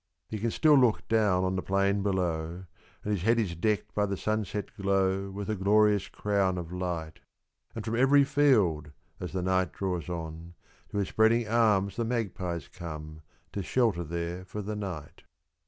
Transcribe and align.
He 0.29 0.39
can 0.39 0.49
still 0.49 0.73
look 0.73 1.07
down 1.07 1.43
on 1.43 1.55
the 1.55 1.61
plain 1.61 2.01
below, 2.01 2.65
And 3.03 3.11
his 3.13 3.21
head 3.21 3.37
is 3.37 3.55
decked 3.55 3.93
by 3.93 4.07
the 4.07 4.17
sunset 4.17 4.75
glow 4.75 5.29
With 5.29 5.47
a 5.47 5.53
glorious 5.55 6.07
crown 6.07 6.57
of 6.57 6.71
light; 6.73 7.19
And 7.75 7.85
from 7.85 7.95
every 7.95 8.23
field, 8.23 8.89
as 9.19 9.31
the 9.31 9.43
night 9.43 9.71
draws 9.73 10.09
on, 10.09 10.55
To 10.89 10.97
his 10.97 11.09
spreading 11.09 11.47
arms 11.47 11.97
the 11.97 12.03
magpies 12.03 12.67
come 12.67 13.21
To 13.53 13.61
shelter 13.61 14.03
there 14.03 14.43
for 14.43 14.63
the 14.63 14.75
night. 14.75 15.21